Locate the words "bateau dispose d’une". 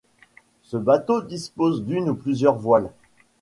0.77-2.09